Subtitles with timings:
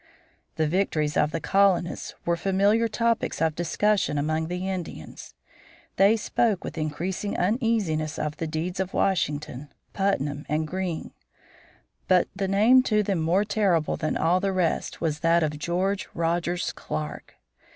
[0.55, 5.35] The victories of the colonists were familiar topics of discussion among the Indians.
[5.97, 11.11] They spoke with increasing uneasiness of the deeds of Washington, Putnam, and Greene.
[12.07, 16.09] But the name to them more terrible than all the rest was that of George
[16.15, 17.35] Rogers Clark.